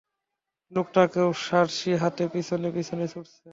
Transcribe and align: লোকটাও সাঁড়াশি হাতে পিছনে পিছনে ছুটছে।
লোকটাও 0.71 1.27
সাঁড়াশি 1.41 1.91
হাতে 2.01 2.23
পিছনে 2.33 2.67
পিছনে 2.75 3.05
ছুটছে। 3.07 3.45